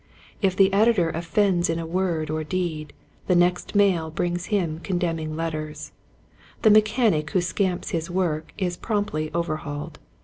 If 0.41 0.55
the 0.55 0.73
editor 0.73 1.09
offends 1.11 1.69
in 1.69 1.87
word 1.91 2.31
or 2.31 2.43
deed, 2.43 2.91
the 3.27 3.35
next 3.35 3.75
mail 3.75 4.09
brings 4.09 4.45
him 4.45 4.79
condemn 4.79 5.19
ing 5.19 5.35
letters. 5.35 5.91
The 6.63 6.71
mechanic 6.71 7.29
who 7.29 7.39
scamps 7.41 7.91
his 7.91 8.09
work 8.09 8.51
is 8.57 8.77
promptly 8.77 9.29
overhauled. 9.35 9.99